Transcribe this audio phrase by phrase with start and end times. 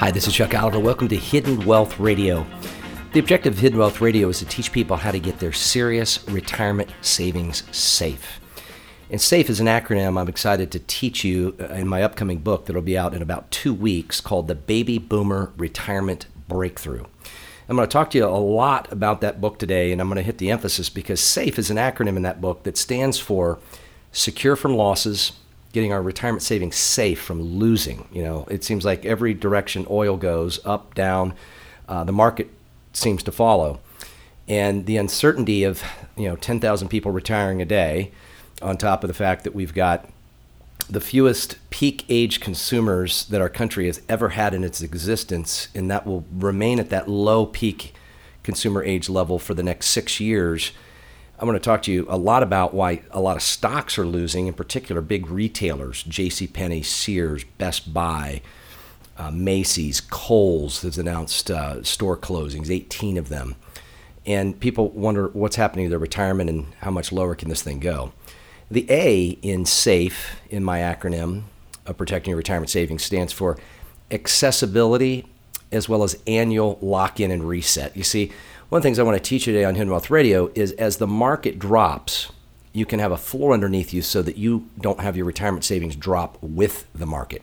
[0.00, 0.80] Hi, this is Chuck Oliver.
[0.80, 2.46] Welcome to Hidden Wealth Radio.
[3.12, 6.26] The objective of Hidden Wealth Radio is to teach people how to get their serious
[6.26, 8.40] retirement savings safe.
[9.10, 12.64] And SAFE is an acronym I'm excited to teach you uh, in my upcoming book
[12.64, 17.04] that'll be out in about two weeks called The Baby Boomer Retirement Breakthrough.
[17.68, 20.16] I'm going to talk to you a lot about that book today, and I'm going
[20.16, 23.58] to hit the emphasis because SAFE is an acronym in that book that stands for
[24.12, 25.32] Secure from Losses,
[25.72, 28.08] getting our retirement savings safe from losing.
[28.12, 31.34] You know, it seems like every direction oil goes, up, down,
[31.88, 32.50] uh, the market
[32.92, 33.80] seems to follow.
[34.48, 35.82] And the uncertainty of,
[36.16, 38.10] you know, 10,000 people retiring a day,
[38.62, 40.08] on top of the fact that we've got
[40.88, 45.90] the fewest peak age consumers that our country has ever had in its existence, and
[45.90, 47.94] that will remain at that low peak
[48.42, 50.72] consumer age level for the next six years.
[51.40, 54.04] I'm going to talk to you a lot about why a lot of stocks are
[54.04, 56.82] losing, in particular, big retailers, J.C.
[56.82, 58.42] Sears, Best Buy,
[59.16, 63.56] uh, Macy's, Kohl's has announced uh, store closings, 18 of them.
[64.26, 67.80] And people wonder what's happening to their retirement and how much lower can this thing
[67.80, 68.12] go.
[68.70, 71.44] The A in SAFE, in my acronym
[71.86, 73.58] of protecting your retirement savings, stands for
[74.10, 75.24] accessibility
[75.72, 77.96] as well as annual lock in and reset.
[77.96, 78.30] You see,
[78.70, 80.70] one of the things I want to teach you today on Hidden Wealth Radio is
[80.72, 82.30] as the market drops,
[82.72, 85.96] you can have a floor underneath you so that you don't have your retirement savings
[85.96, 87.42] drop with the market.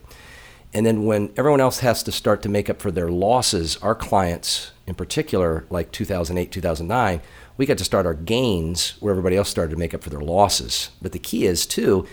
[0.74, 3.94] And then when everyone else has to start to make up for their losses, our
[3.94, 7.20] clients in particular, like 2008, 2009,
[7.58, 10.22] we got to start our gains where everybody else started to make up for their
[10.22, 10.92] losses.
[11.02, 12.08] But the key is, too,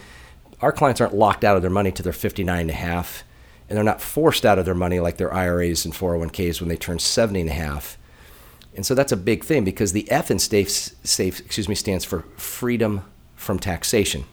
[0.61, 3.23] our clients aren't locked out of their money to their 59 and a half,
[3.69, 6.77] and they're not forced out of their money like their IRAs and 401ks when they
[6.77, 7.97] turn 70 and a half.
[8.75, 12.05] And so that's a big thing because the F in safe, safe excuse me, stands
[12.05, 13.03] for freedom
[13.37, 14.25] from taxation.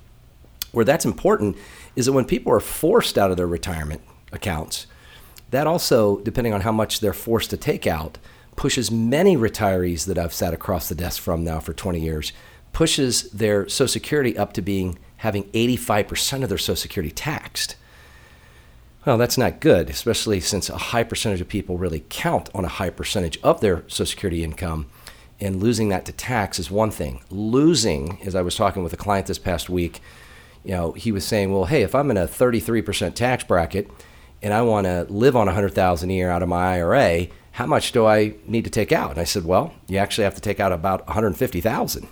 [0.72, 1.57] Where that's important
[1.96, 4.01] is that when people are forced out of their retirement
[4.31, 4.88] accounts,
[5.51, 8.18] that also, depending on how much they're forced to take out,
[8.56, 12.31] pushes many retirees that I've sat across the desk from now for 20 years,
[12.74, 17.75] pushes their Social Security up to being having 85% of their Social Security taxed.
[19.03, 22.69] Well, that's not good, especially since a high percentage of people really count on a
[22.69, 24.88] high percentage of their Social Security income.
[25.39, 27.23] And losing that to tax is one thing.
[27.31, 30.01] Losing, as I was talking with a client this past week,
[30.63, 33.89] you know, he was saying, well, hey, if I'm in a 33% tax bracket
[34.44, 37.91] and I want to live on 100,000 a year out of my IRA, how much
[37.91, 39.09] do I need to take out?
[39.09, 42.07] And I said, well, you actually have to take out about 150,000.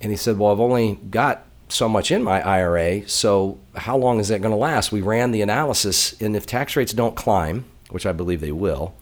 [0.00, 4.20] And he said, well, I've only got so much in my IRA, so how long
[4.20, 4.92] is that going to last?
[4.92, 8.94] We ran the analysis, and if tax rates don't climb, which I believe they will,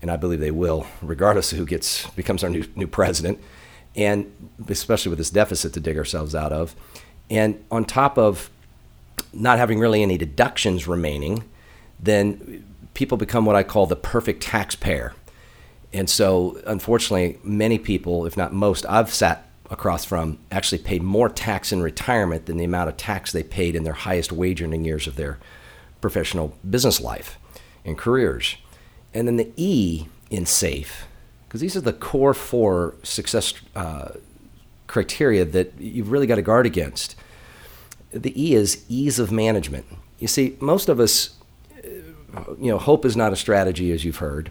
[0.00, 3.40] and I believe they will, regardless of who gets becomes our new new president,
[3.94, 4.30] and
[4.68, 6.74] especially with this deficit to dig ourselves out of,
[7.30, 8.50] and on top of
[9.32, 11.44] not having really any deductions remaining,
[11.98, 12.64] then
[12.94, 15.14] people become what I call the perfect taxpayer.
[15.92, 21.30] And so, unfortunately, many people, if not most, I've sat across from actually paid more
[21.30, 24.84] tax in retirement than the amount of tax they paid in their highest wage earning
[24.84, 25.38] years of their
[26.02, 27.38] professional business life
[27.84, 28.56] and careers.
[29.14, 31.06] And then the E in SAFE,
[31.48, 34.10] because these are the core four success uh,
[34.86, 37.16] criteria that you've really got to guard against.
[38.10, 39.86] The E is ease of management.
[40.18, 41.30] You see, most of us,
[41.82, 44.50] you know, hope is not a strategy, as you've heard.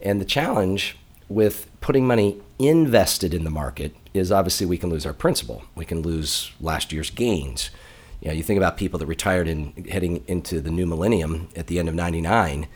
[0.00, 0.96] And the challenge
[1.28, 5.64] with putting money invested in the market is obviously we can lose our principal.
[5.74, 7.70] We can lose last year's gains.
[8.20, 11.68] You know, you think about people that retired in heading into the new millennium at
[11.68, 12.66] the end of 99,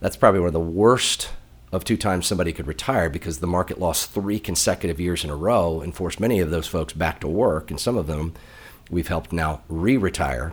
[0.00, 1.30] that's probably one of the worst
[1.72, 5.36] of two times somebody could retire because the market lost three consecutive years in a
[5.36, 7.70] row and forced many of those folks back to work.
[7.70, 8.34] And some of them
[8.90, 10.52] we've helped now re retire.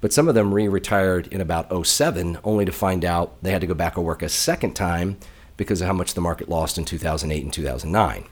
[0.00, 3.60] But some of them re retired in about 07 only to find out they had
[3.60, 5.18] to go back to work a second time
[5.56, 8.24] because of how much the market lost in 2008 and 2009.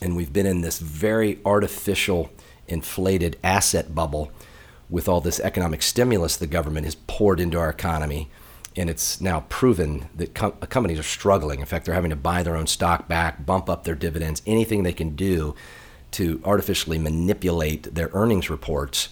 [0.00, 2.30] And we've been in this very artificial,
[2.68, 4.30] inflated asset bubble
[4.88, 8.28] with all this economic stimulus the government has poured into our economy.
[8.76, 11.60] And it's now proven that com- companies are struggling.
[11.60, 14.82] In fact, they're having to buy their own stock back, bump up their dividends, anything
[14.82, 15.54] they can do
[16.12, 19.10] to artificially manipulate their earnings reports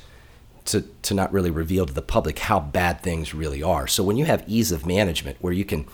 [0.65, 3.87] to, to not really reveal to the public how bad things really are.
[3.87, 5.87] So when you have ease of management where you can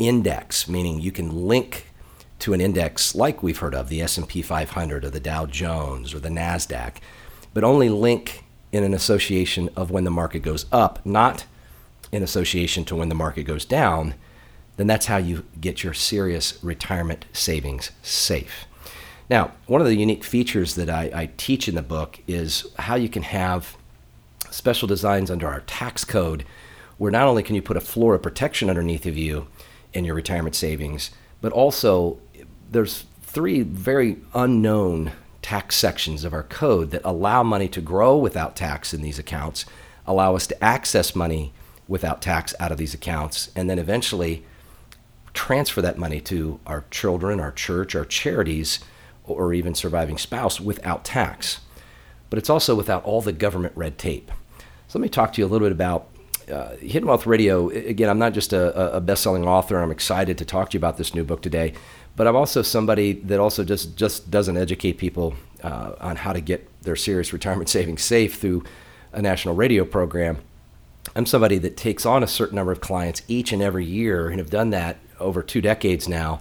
[0.00, 1.86] index, meaning you can link
[2.40, 6.18] to an index like we've heard of, the S&P 500 or the Dow Jones or
[6.18, 6.94] the Nasdaq,
[7.52, 11.44] but only link in an association of when the market goes up, not
[12.10, 14.14] in association to when the market goes down,
[14.76, 18.66] then that's how you get your serious retirement savings safe.
[19.28, 22.94] Now, one of the unique features that I, I teach in the book is how
[22.94, 23.76] you can have
[24.50, 26.44] special designs under our tax code
[26.98, 29.46] where not only can you put a floor of protection underneath of you
[29.92, 31.10] in your retirement savings,
[31.40, 32.18] but also
[32.70, 38.56] there's three very unknown tax sections of our code that allow money to grow without
[38.56, 39.64] tax in these accounts,
[40.06, 41.52] allow us to access money
[41.88, 44.44] without tax out of these accounts, and then eventually
[45.32, 48.80] transfer that money to our children, our church, our charities,
[49.24, 51.60] or even surviving spouse without tax.
[52.28, 54.30] But it's also without all the government red tape.
[54.88, 56.08] So let me talk to you a little bit about
[56.50, 57.68] uh, Hidden Wealth Radio.
[57.70, 59.78] Again, I'm not just a, a best-selling author.
[59.78, 61.74] I'm excited to talk to you about this new book today,
[62.16, 66.40] but I'm also somebody that also just just doesn't educate people uh, on how to
[66.40, 68.64] get their serious retirement savings safe through
[69.12, 70.38] a national radio program.
[71.16, 74.38] I'm somebody that takes on a certain number of clients each and every year and
[74.38, 76.40] have done that over two decades now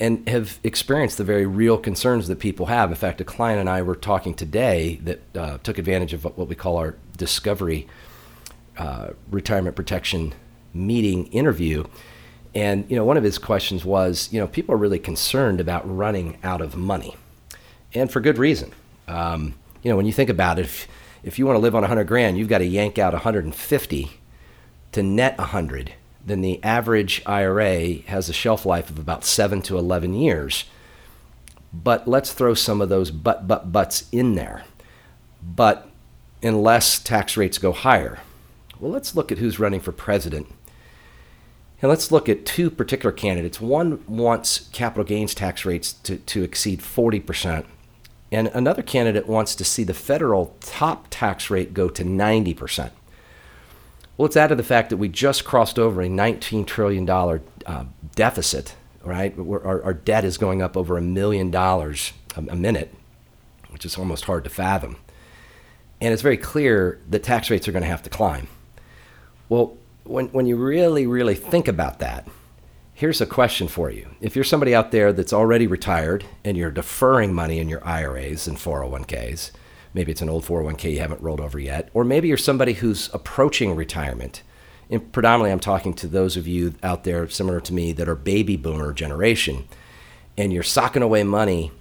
[0.00, 2.90] and have experienced the very real concerns that people have.
[2.90, 6.48] In fact, a client and I were talking today that uh, took advantage of what
[6.48, 7.88] we call our discovery
[8.78, 10.34] uh, retirement protection
[10.72, 11.84] meeting interview.
[12.54, 15.82] And you know, one of his questions was, you know, people are really concerned about
[15.84, 17.16] running out of money,
[17.94, 18.72] and for good reason.
[19.06, 20.88] Um, you know, when you think about it, if,
[21.22, 24.10] if you want to live on 100 grand, you've got to yank out 150
[24.92, 25.92] to net 100
[26.28, 30.64] then the average IRA has a shelf life of about 7 to 11 years.
[31.72, 34.64] But let's throw some of those but, but, buts in there.
[35.42, 35.88] But
[36.42, 38.20] unless tax rates go higher.
[38.80, 40.46] Well, let's look at who's running for president.
[41.80, 43.60] And let's look at two particular candidates.
[43.60, 47.66] One wants capital gains tax rates to, to exceed 40%,
[48.30, 52.90] and another candidate wants to see the federal top tax rate go to 90%.
[54.16, 57.84] Well, it's added the fact that we just crossed over a $19 trillion uh,
[58.16, 59.38] deficit, right?
[59.38, 62.92] Our, our, debt is going up over a million dollars a minute,
[63.70, 64.96] which is almost hard to fathom.
[66.00, 68.48] And it's very clear that tax rates are going to have to climb.
[69.48, 72.28] Well, when, when you really, really think about that,
[72.94, 74.08] here's a question for you.
[74.20, 78.46] If you're somebody out there that's already retired and you're deferring money in your IRAs
[78.46, 79.52] and 401ks,
[79.94, 81.88] Maybe it's an old 401k you haven't rolled over yet.
[81.94, 84.42] Or maybe you're somebody who's approaching retirement.
[84.90, 88.14] And predominantly, I'm talking to those of you out there similar to me that are
[88.14, 89.66] baby boomer generation.
[90.36, 91.72] And you're socking away money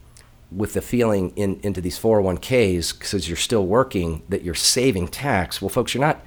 [0.51, 5.61] with the feeling in, into these 401ks because you're still working that you're saving tax.
[5.61, 6.21] Well, folks, you're not,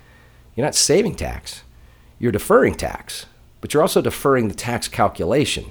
[0.61, 1.63] you're not saving tax.
[2.19, 3.25] You're deferring tax,
[3.63, 5.71] but you're also deferring the tax calculation.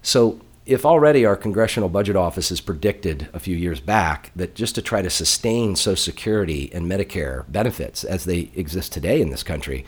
[0.00, 4.74] So if already our congressional budget office has predicted a few years back that just
[4.76, 9.42] to try to sustain Social Security and Medicare benefits as they exist today in this
[9.42, 9.84] country,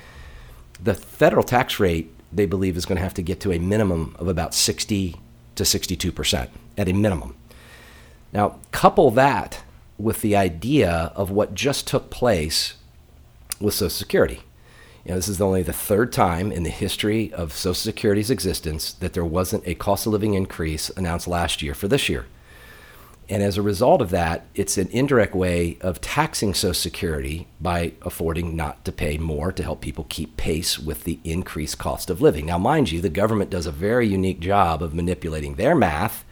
[0.79, 4.15] the federal tax rate they believe is going to have to get to a minimum
[4.19, 5.17] of about 60
[5.55, 7.35] to 62 percent at a minimum.
[8.31, 9.63] Now, couple that
[9.97, 12.75] with the idea of what just took place
[13.61, 14.41] with Social Security.
[15.05, 18.93] You know, this is only the third time in the history of Social Security's existence
[18.95, 22.27] that there wasn't a cost of living increase announced last year for this year.
[23.31, 27.93] And as a result of that, it's an indirect way of taxing Social Security by
[28.03, 32.23] affording not to pay more to help people keep pace with the increased cost of
[32.23, 32.47] living.
[32.47, 36.25] Now, mind you, the government does a very unique job of manipulating their math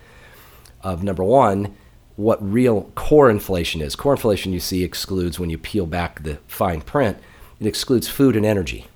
[0.82, 1.76] of number one,
[2.16, 3.94] what real core inflation is.
[3.94, 7.18] Core inflation you see excludes when you peel back the fine print
[7.60, 8.86] it excludes food and energy.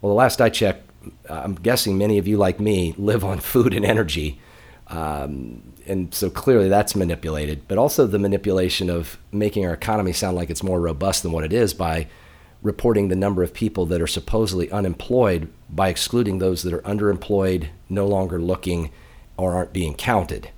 [0.00, 0.90] Well, the last I checked,
[1.28, 4.38] I'm guessing many of you, like me, live on food and energy.
[4.88, 10.36] Um, and so clearly that's manipulated, but also the manipulation of making our economy sound
[10.36, 12.06] like it's more robust than what it is by
[12.62, 17.68] reporting the number of people that are supposedly unemployed by excluding those that are underemployed,
[17.88, 18.90] no longer looking,
[19.36, 20.50] or aren't being counted.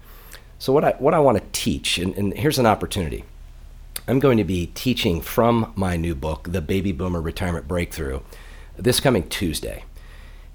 [0.58, 3.24] So, what I, what I want to teach, and, and here's an opportunity
[4.08, 8.20] I'm going to be teaching from my new book, The Baby Boomer Retirement Breakthrough,
[8.76, 9.84] this coming Tuesday.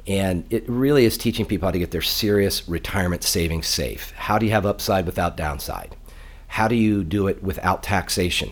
[0.08, 4.12] And it really is teaching people how to get their serious retirement savings safe.
[4.15, 5.96] How do you have upside without downside?
[6.48, 8.51] How do you do it without taxation?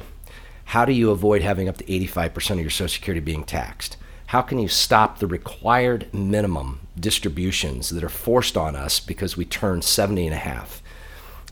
[0.66, 3.98] How do you avoid having up to 85% of your Social Security being taxed?
[4.28, 9.46] How can you stop the required minimum distributions that are forced on us because we
[9.46, 10.84] turn 70 and a half?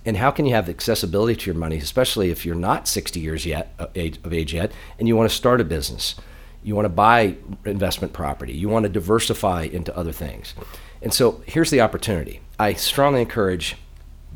[0.07, 3.45] And how can you have accessibility to your money, especially if you're not 60 years
[3.45, 3.87] yet uh,
[4.23, 6.15] of age yet, and you want to start a business?
[6.63, 7.35] You want to buy
[7.65, 8.53] investment property.
[8.53, 10.55] You want to diversify into other things.
[11.01, 12.39] And so here's the opportunity.
[12.57, 13.75] I strongly encourage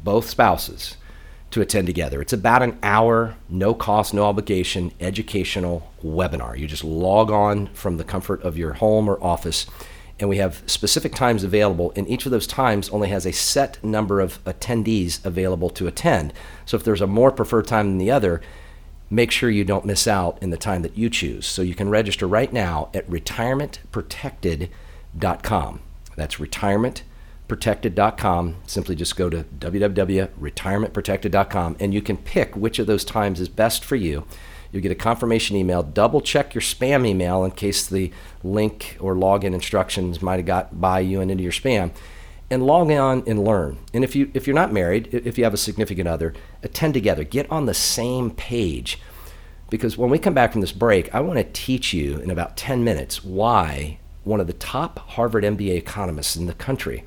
[0.04, 0.98] both spouses
[1.51, 2.22] to attend together.
[2.22, 6.58] It's about an hour, no cost, no obligation, educational webinar.
[6.58, 9.68] You just log on from the comfort of your home or office,
[10.22, 13.84] and we have specific times available, and each of those times only has a set
[13.84, 16.32] number of attendees available to attend.
[16.66, 18.40] So if there's a more preferred time than the other,
[19.10, 21.48] make sure you don't miss out in the time that you choose.
[21.48, 25.80] So you can register right now at retirementprotected.com.
[26.16, 28.56] That's retirementprotected.com.
[28.68, 33.84] Simply just go to www.retirementprotected.com and you can pick which of those times is best
[33.84, 34.28] for you.
[34.72, 35.84] You'll get a confirmation email.
[35.84, 38.12] Double check your spam email in case the
[38.44, 41.92] link or login instructions might have got by you and into your spam.
[42.50, 43.78] And log on and learn.
[43.94, 47.24] And if you if you're not married, if you have a significant other, attend together.
[47.24, 49.00] Get on the same page.
[49.70, 52.58] Because when we come back from this break, I want to teach you in about
[52.58, 57.06] 10 minutes why one of the top Harvard MBA economists in the country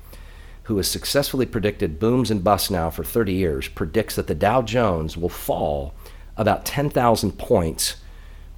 [0.65, 4.63] who has successfully predicted booms and busts now for 30 years, predicts that the Dow
[4.63, 5.93] Jones will fall
[6.37, 7.97] about 10,000 points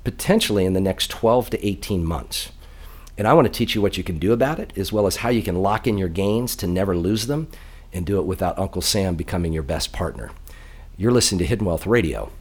[0.03, 2.51] potentially in the next 12 to 18 months.
[3.17, 5.17] And I want to teach you what you can do about it, as well as
[5.17, 7.49] how you can lock in your gains to never lose them
[7.91, 10.31] and do it without Uncle Sam becoming your best partner.
[10.97, 12.31] You're listening to Hidden Wealth Radio.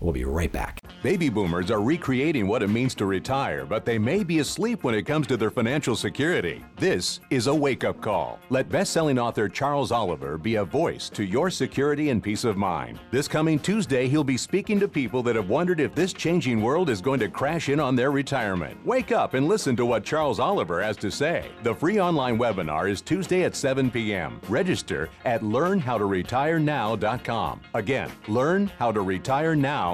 [0.00, 0.82] We'll be right back.
[1.02, 4.94] Baby boomers are recreating what it means to retire, but they may be asleep when
[4.94, 6.62] it comes to their financial security.
[6.76, 8.38] This is a wake up call.
[8.50, 12.58] Let best selling author Charles Oliver be a voice to your security and peace of
[12.58, 13.00] mind.
[13.10, 16.90] This coming Tuesday, he'll be speaking to people that have wondered if this changing world
[16.90, 18.76] is going to crash in on their retirement.
[18.84, 21.48] Wake up and listen to what Charles Oliver has to say.
[21.62, 24.42] The free online webinar is Tuesday at 7 p.m.
[24.48, 27.60] Register at learnhowtoretirenow.com.
[27.74, 29.85] Again, learnhowtoretirenow.com.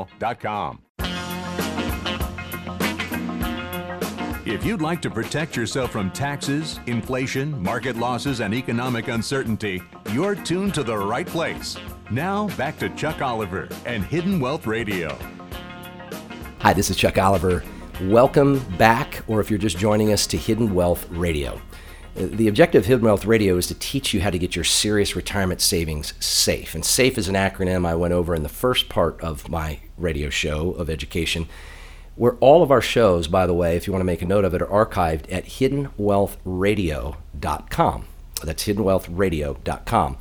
[4.45, 9.83] If you'd like to protect yourself from taxes, inflation, market losses, and economic uncertainty,
[10.13, 11.77] you're tuned to the right place.
[12.11, 15.17] Now, back to Chuck Oliver and Hidden Wealth Radio.
[16.59, 17.63] Hi, this is Chuck Oliver.
[18.03, 21.61] Welcome back, or if you're just joining us, to Hidden Wealth Radio.
[22.15, 25.17] The objective of Hidden Wealth Radio is to teach you how to get your serious
[25.17, 26.75] retirement savings safe.
[26.75, 30.29] And SAFE is an acronym I went over in the first part of my radio
[30.29, 31.49] show of education
[32.15, 34.45] where all of our shows, by the way, if you want to make a note
[34.45, 38.05] of it, are archived at hiddenwealthradio.com.
[38.45, 40.19] That's hiddenwealthradio.com.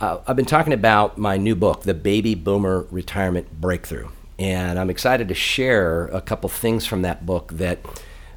[0.00, 4.08] Uh, I've been talking about my new book, The Baby Boomer Retirement Breakthrough.
[4.38, 7.78] And I'm excited to share a couple things from that book that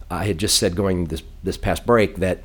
[0.10, 2.44] I had just said going this, this past break that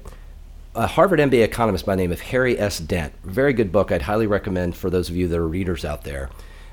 [0.75, 2.79] a Harvard MBA economist by the name of Harry S.
[2.79, 3.93] Dent, very good book.
[3.93, 6.31] I'd highly recommend for those of you that are readers out there,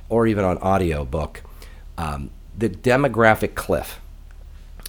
[0.08, 1.42] or even on audio book.
[1.98, 4.00] Um, the demographic cliff.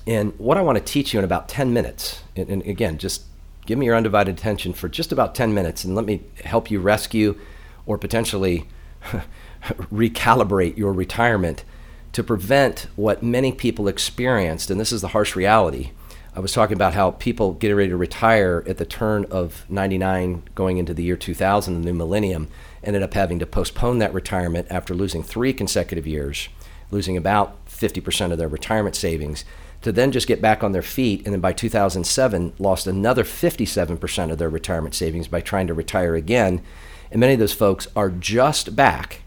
[0.07, 3.25] And what I want to teach you in about 10 minutes, and, and again, just
[3.67, 6.81] give me your undivided attention for just about 10 minutes and let me help you
[6.81, 7.39] rescue
[7.87, 8.67] or potentially
[9.63, 11.65] recalibrate your retirement
[12.13, 14.71] to prevent what many people experienced.
[14.71, 15.91] And this is the harsh reality.
[16.35, 20.45] I was talking about how people getting ready to retire at the turn of 99
[20.55, 22.49] going into the year 2000, the new millennium,
[22.85, 26.49] ended up having to postpone that retirement after losing three consecutive years
[26.91, 29.45] losing about 50% of their retirement savings,
[29.83, 31.25] to then just get back on their feet.
[31.25, 36.15] And then by 2007, lost another 57% of their retirement savings by trying to retire
[36.15, 36.63] again.
[37.11, 39.23] And many of those folks are just back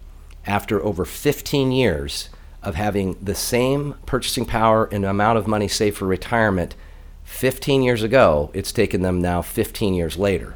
[0.46, 2.30] after over 15 years
[2.62, 6.76] of having the same purchasing power and amount of money saved for retirement
[7.24, 8.52] 15 years ago.
[8.54, 10.56] It's taken them now 15 years later.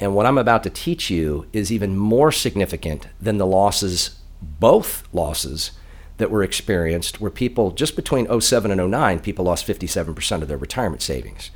[0.00, 5.06] And what I'm about to teach you is even more significant than the losses, both
[5.12, 5.72] losses
[6.18, 10.56] that were experienced where people, just between 07 and 09, people lost 57% of their
[10.56, 11.50] retirement savings.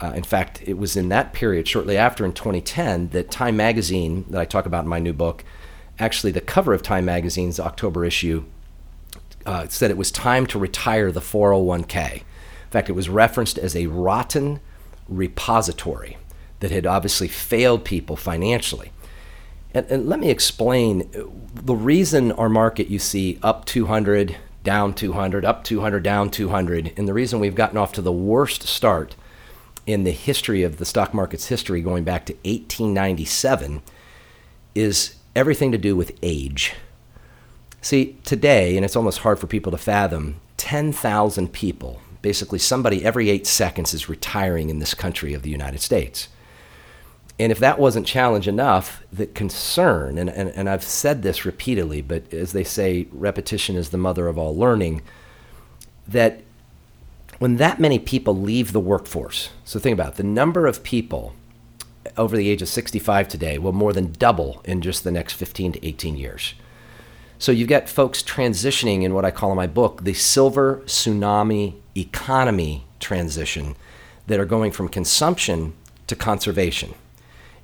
[0.00, 4.24] Uh, in fact, it was in that period, shortly after in 2010, that Time Magazine,
[4.30, 5.44] that I talk about in my new book,
[5.98, 8.44] actually, the cover of Time Magazine's October issue
[9.46, 12.22] uh, said it was time to retire the 401k.
[12.72, 14.60] Fact, it was referenced as a rotten
[15.08, 16.16] repository
[16.60, 18.92] that had obviously failed people financially.
[19.74, 21.08] And, and let me explain
[21.54, 27.08] the reason our market you see up 200, down 200, up 200, down 200, and
[27.08, 29.16] the reason we've gotten off to the worst start
[29.86, 33.82] in the history of the stock market's history going back to 1897
[34.74, 36.74] is everything to do with age.
[37.80, 43.28] See, today, and it's almost hard for people to fathom, 10,000 people, basically somebody every
[43.28, 46.28] eight seconds, is retiring in this country of the United States.
[47.38, 52.00] And if that wasn't challenge enough, the concern, and, and, and I've said this repeatedly,
[52.00, 55.02] but as they say, repetition is the mother of all learning,
[56.06, 56.42] that
[57.38, 61.34] when that many people leave the workforce, so think about it, the number of people
[62.16, 65.72] over the age of 65 today will more than double in just the next 15
[65.72, 66.54] to 18 years.
[67.38, 71.74] So you've got folks transitioning in what I call in my book the silver tsunami
[71.96, 73.76] economy transition
[74.26, 75.74] that are going from consumption
[76.06, 76.94] to conservation.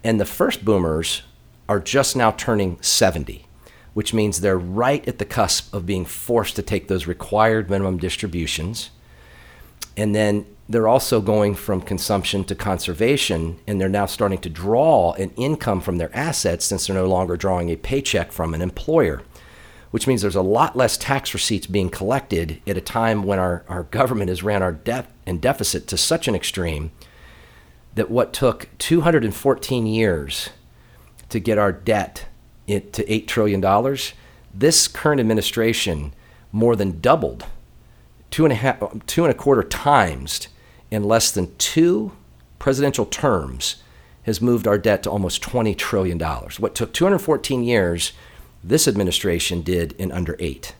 [0.04, 1.22] And the first boomers
[1.68, 3.46] are just now turning 70,
[3.94, 7.98] which means they're right at the cusp of being forced to take those required minimum
[7.98, 8.90] distributions.
[9.96, 15.12] And then they're also going from consumption to conservation, and they're now starting to draw
[15.14, 19.22] an income from their assets since they're no longer drawing a paycheck from an employer
[19.90, 23.64] which means there's a lot less tax receipts being collected at a time when our,
[23.68, 26.90] our government has ran our debt and deficit to such an extreme
[27.94, 30.50] that what took 214 years
[31.28, 32.26] to get our debt
[32.66, 33.96] to $8 trillion,
[34.54, 36.12] this current administration
[36.52, 37.46] more than doubled,
[38.30, 40.48] two and a half, two and a quarter times
[40.90, 42.12] in less than two
[42.58, 43.76] presidential terms
[44.24, 46.18] has moved our debt to almost $20 trillion.
[46.20, 48.12] What took 214 years
[48.62, 50.74] this administration did in under eight.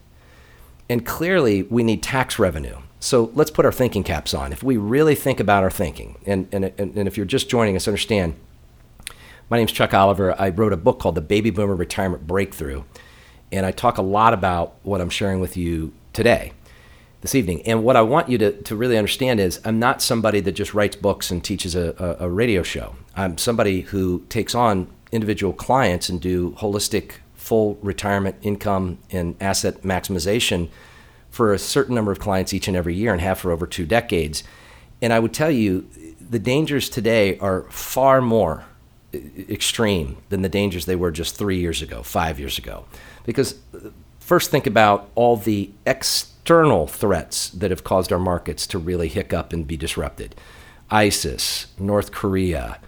[0.89, 2.77] And clearly, we need tax revenue.
[2.99, 4.51] So let's put our thinking caps on.
[4.51, 7.87] If we really think about our thinking, and, and, and if you're just joining us,
[7.87, 8.35] understand
[9.49, 10.39] my name is Chuck Oliver.
[10.39, 12.83] I wrote a book called The Baby Boomer Retirement Breakthrough.
[13.51, 16.53] And I talk a lot about what I'm sharing with you today,
[17.21, 17.63] this evening.
[17.63, 20.75] And what I want you to, to really understand is I'm not somebody that just
[20.75, 22.95] writes books and teaches a, a, a radio show.
[23.15, 27.13] I'm somebody who takes on individual clients and do holistic
[27.49, 30.69] full retirement income and asset maximization
[31.31, 33.87] for a certain number of clients each and every year and have for over two
[33.87, 34.43] decades.
[35.01, 35.89] And I would tell you,
[36.21, 38.65] the dangers today are far more
[39.49, 42.85] extreme than the dangers they were just three years ago, five years ago.
[43.25, 43.89] Because uh,
[44.19, 49.53] first, think about all the external threats that have caused our markets to really hiccup
[49.53, 50.35] and be disrupted
[50.91, 52.79] ISIS, North Korea,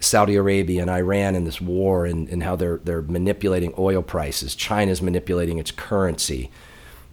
[0.00, 4.54] Saudi Arabia and Iran in this war and, and how they're, they're manipulating oil prices.
[4.54, 6.50] China's manipulating its currency.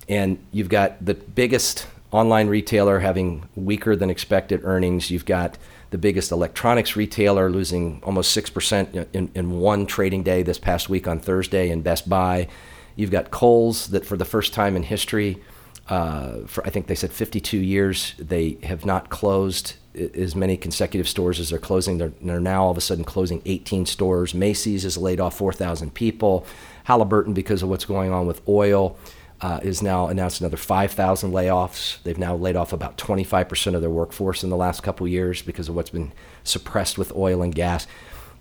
[0.07, 5.09] And you've got the biggest online retailer having weaker than expected earnings.
[5.09, 5.57] You've got
[5.89, 11.07] the biggest electronics retailer losing almost 6% in, in one trading day this past week
[11.07, 12.47] on Thursday in Best Buy.
[12.95, 15.41] You've got Kohl's that for the first time in history,
[15.89, 21.07] uh, for I think they said 52 years, they have not closed as many consecutive
[21.07, 21.97] stores as they're closing.
[21.97, 24.33] They're, they're, now all of a sudden closing 18 stores.
[24.33, 26.45] Macy's has laid off 4,000 people.
[26.85, 28.97] Halliburton, because of what's going on with oil,
[29.41, 32.01] uh, is now announced another 5,000 layoffs.
[32.03, 35.69] They've now laid off about 25% of their workforce in the last couple years because
[35.69, 36.11] of what's been
[36.43, 37.87] suppressed with oil and gas.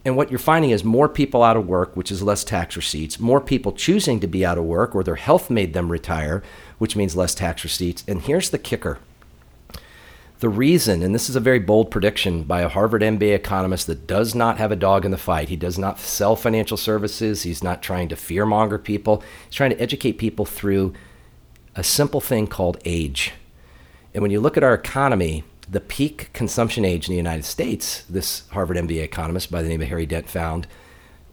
[0.05, 3.19] And what you're finding is more people out of work, which is less tax receipts,
[3.19, 6.43] more people choosing to be out of work or their health made them retire,
[6.79, 8.05] which means less tax receipts.
[8.07, 8.99] And here's the kicker
[10.45, 14.07] the reason, and this is a very bold prediction by a Harvard MBA economist that
[14.07, 15.49] does not have a dog in the fight.
[15.49, 17.45] He does not sell financial services.
[17.45, 19.23] He's not trying to fearmonger people.
[19.47, 20.93] He's trying to educate people through
[21.75, 23.33] a simple thing called age.
[24.13, 28.03] And when you look at our economy, the peak consumption age in the United States,
[28.03, 30.67] this Harvard MBA economist by the name of Harry Dent found,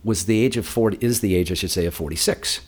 [0.06, 2.62] was the age of 40, is the age, I should say, of 46.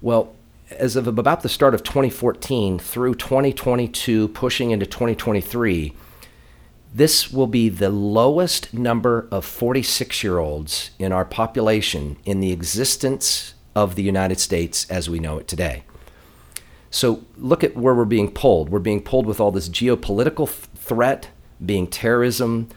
[0.00, 0.34] Well,
[0.70, 5.94] as of about the start of 2014 through 2022, pushing into 2023,
[6.94, 12.52] this will be the lowest number of 46 year olds in our population in the
[12.52, 15.84] existence of the United States as we know it today.
[16.90, 18.70] So look at where we're being pulled.
[18.70, 21.28] We're being pulled with all this geopolitical threat,
[21.64, 22.70] being terrorism,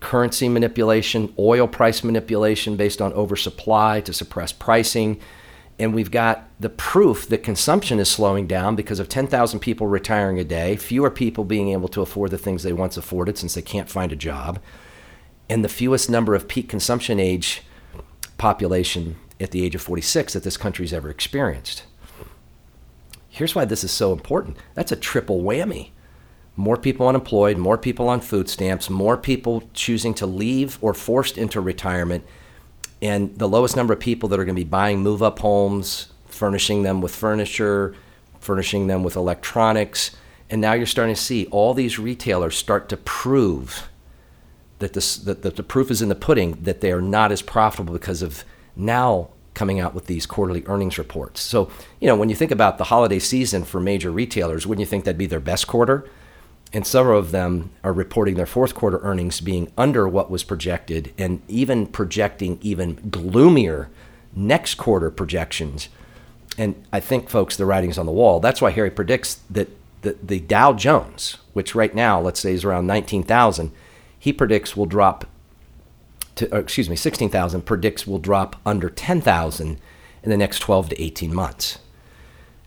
[0.00, 5.20] currency manipulation, oil price manipulation based on oversupply to suppress pricing
[5.78, 10.38] and we've got the proof that consumption is slowing down because of 10,000 people retiring
[10.38, 13.62] a day, fewer people being able to afford the things they once afforded since they
[13.62, 14.60] can't find a job,
[15.48, 17.62] and the fewest number of peak consumption age
[18.38, 21.84] population at the age of 46 that this country's ever experienced.
[23.28, 25.90] Here's why this is so important that's a triple whammy.
[26.54, 31.38] More people unemployed, more people on food stamps, more people choosing to leave or forced
[31.38, 32.24] into retirement
[33.02, 36.08] and the lowest number of people that are going to be buying move up homes,
[36.26, 37.94] furnishing them with furniture,
[38.38, 40.12] furnishing them with electronics.
[40.48, 43.88] And now you're starting to see all these retailers start to prove
[44.78, 47.42] that, this, that, that the proof is in the pudding that they are not as
[47.42, 48.44] profitable because of
[48.76, 51.40] now coming out with these quarterly earnings reports.
[51.40, 54.86] So, you know, when you think about the holiday season for major retailers, wouldn't you
[54.86, 56.08] think that'd be their best quarter?
[56.72, 61.12] And several of them are reporting their fourth quarter earnings being under what was projected
[61.18, 63.90] and even projecting even gloomier
[64.34, 65.88] next quarter projections.
[66.56, 68.40] And I think, folks, the writing's on the wall.
[68.40, 69.68] That's why Harry predicts that
[70.02, 73.70] the, the Dow Jones, which right now, let's say, is around 19,000,
[74.18, 75.26] he predicts will drop
[76.36, 79.78] to, excuse me, 16,000 predicts will drop under 10,000
[80.22, 81.78] in the next 12 to 18 months.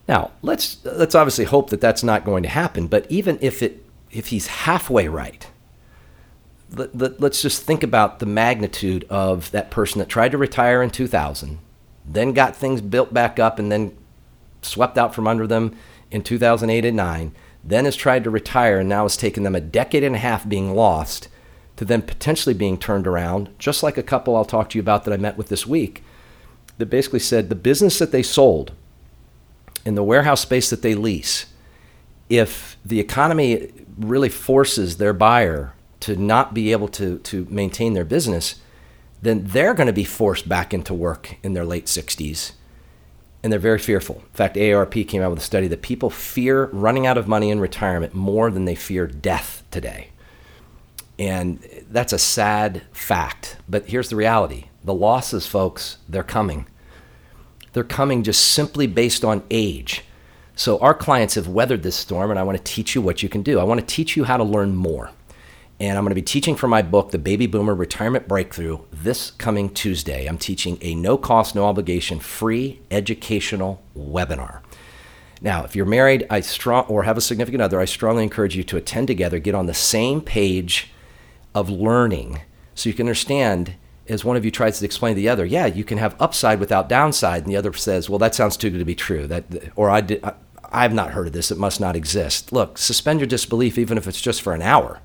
[0.08, 3.85] Now, let's let's obviously hope that that's not going to happen, but even if it
[4.16, 5.48] if he's halfway right,
[6.72, 10.82] let, let, let's just think about the magnitude of that person that tried to retire
[10.82, 11.60] in 2000,
[12.06, 13.96] then got things built back up and then
[14.62, 15.76] swept out from under them
[16.12, 19.62] in 2008 and 9, then has tried to retire and now has taken them a
[19.62, 21.28] decade and a half being lost
[21.76, 25.04] to then potentially being turned around, just like a couple I'll talk to you about
[25.04, 26.04] that I met with this week
[26.78, 28.72] that basically said the business that they sold
[29.86, 31.48] in the warehouse space that they lease,
[32.30, 38.06] if the economy really forces their buyer to not be able to, to maintain their
[38.06, 38.56] business,
[39.22, 42.52] then they're going to be forced back into work in their late 60s.
[43.42, 44.18] And they're very fearful.
[44.18, 47.50] In fact, AARP came out with a study that people fear running out of money
[47.50, 50.10] in retirement more than they fear death today.
[51.18, 53.58] And that's a sad fact.
[53.70, 56.68] But here's the reality the losses, folks, they're coming.
[57.74, 60.04] They're coming just simply based on age.
[60.58, 63.28] So our clients have weathered this storm, and I want to teach you what you
[63.28, 63.60] can do.
[63.60, 65.12] I want to teach you how to learn more.
[65.82, 69.32] And I'm going to be teaching from my book, The Baby Boomer Retirement Breakthrough, this
[69.32, 70.26] coming Tuesday.
[70.26, 74.62] I'm teaching a no cost, no obligation, free educational webinar.
[75.42, 78.64] Now, if you're married I strong, or have a significant other, I strongly encourage you
[78.64, 80.92] to attend together, get on the same page
[81.54, 82.42] of learning
[82.74, 83.76] so you can understand
[84.08, 86.60] as one of you tries to explain to the other, yeah, you can have upside
[86.60, 89.26] without downside, and the other says, well, that sounds too good to be true.
[89.28, 90.24] That, or I, did,
[90.76, 91.52] I've not heard of this.
[91.52, 92.52] It must not exist.
[92.52, 95.00] Look, suspend your disbelief, even if it's just for an hour.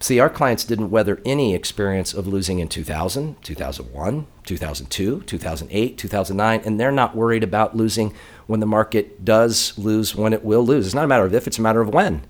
[0.00, 6.60] See, our clients didn't weather any experience of losing in 2000, 2001, 2002, 2008, 2009,
[6.64, 8.12] and they're not worried about losing
[8.46, 10.86] when the market does lose, when it will lose.
[10.86, 12.26] It's not a matter of if, it's a matter of when.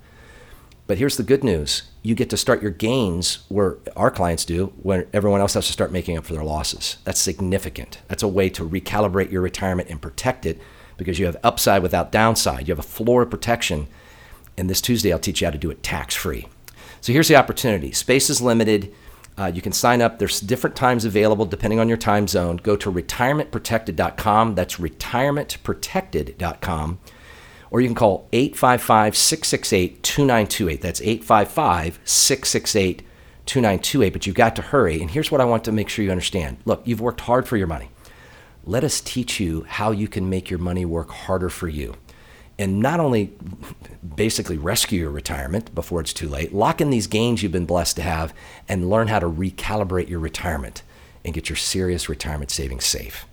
[0.87, 4.73] But here's the good news you get to start your gains where our clients do
[4.83, 6.99] when everyone else has to start making up for their losses.
[7.05, 7.99] That's significant.
[8.07, 10.61] That's a way to recalibrate your retirement and protect it
[10.97, 12.69] because you have upside without downside.
[12.69, 13.89] You have a floor of protection.
[14.57, 16.47] And this Tuesday, I'll teach you how to do it tax free.
[17.01, 18.95] So here's the opportunity space is limited.
[19.37, 20.19] Uh, you can sign up.
[20.19, 22.59] There's different times available depending on your time zone.
[22.59, 24.55] Go to retirementprotected.com.
[24.55, 26.99] That's retirementprotected.com
[27.73, 30.83] or you can call 855 668 2928.
[30.83, 33.03] That's 855 668
[33.47, 34.13] 2928.
[34.13, 35.01] But you've got to hurry.
[35.01, 37.57] And here's what I want to make sure you understand look, you've worked hard for
[37.57, 37.89] your money.
[38.65, 41.95] Let us teach you how you can make your money work harder for you.
[42.59, 43.33] And not only
[44.15, 47.97] basically rescue your retirement before it's too late, lock in these gains you've been blessed
[47.97, 48.33] to have
[48.69, 50.83] and learn how to recalibrate your retirement
[51.25, 53.27] and get your serious retirement savings safe.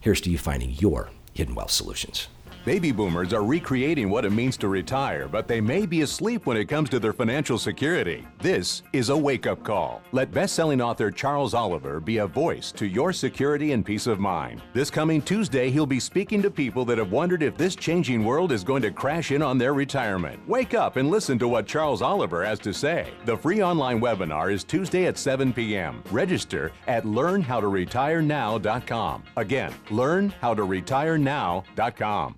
[0.00, 2.28] Here's to you finding your hidden wealth solutions.
[2.66, 6.58] Baby boomers are recreating what it means to retire, but they may be asleep when
[6.58, 8.26] it comes to their financial security.
[8.38, 10.02] This is a wake up call.
[10.12, 14.20] Let best selling author Charles Oliver be a voice to your security and peace of
[14.20, 14.60] mind.
[14.74, 18.52] This coming Tuesday, he'll be speaking to people that have wondered if this changing world
[18.52, 20.46] is going to crash in on their retirement.
[20.46, 23.08] Wake up and listen to what Charles Oliver has to say.
[23.24, 26.02] The free online webinar is Tuesday at 7 p.m.
[26.10, 29.22] Register at learnhowtoretireNow.com.
[29.36, 32.34] Again, learnhowtoretireNow.com.